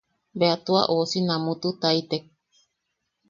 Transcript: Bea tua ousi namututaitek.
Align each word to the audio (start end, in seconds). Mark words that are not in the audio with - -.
Bea 0.39 0.55
tua 0.65 0.81
ousi 0.93 1.19
namututaitek. 1.27 2.23